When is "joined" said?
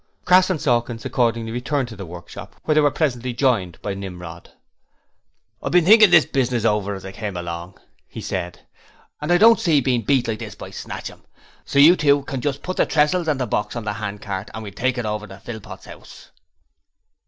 3.35-3.79